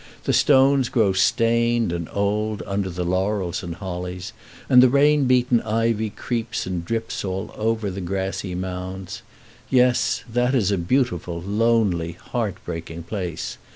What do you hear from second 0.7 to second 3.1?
grow stained and old under the